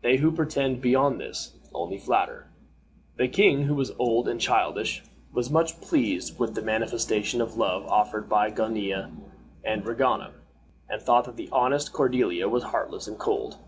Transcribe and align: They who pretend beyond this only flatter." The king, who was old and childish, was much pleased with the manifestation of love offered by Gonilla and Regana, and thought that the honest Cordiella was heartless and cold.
They 0.00 0.16
who 0.16 0.32
pretend 0.32 0.80
beyond 0.80 1.20
this 1.20 1.52
only 1.74 1.98
flatter." 1.98 2.46
The 3.18 3.28
king, 3.28 3.64
who 3.64 3.74
was 3.74 3.92
old 3.98 4.26
and 4.26 4.40
childish, 4.40 5.02
was 5.34 5.50
much 5.50 5.82
pleased 5.82 6.38
with 6.38 6.54
the 6.54 6.62
manifestation 6.62 7.42
of 7.42 7.58
love 7.58 7.84
offered 7.86 8.26
by 8.26 8.48
Gonilla 8.52 9.10
and 9.62 9.84
Regana, 9.84 10.30
and 10.88 11.02
thought 11.02 11.26
that 11.26 11.36
the 11.36 11.50
honest 11.52 11.92
Cordiella 11.92 12.48
was 12.48 12.62
heartless 12.62 13.06
and 13.06 13.18
cold. 13.18 13.58